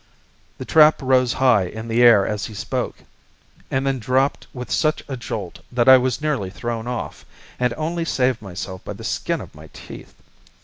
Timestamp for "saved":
8.05-8.41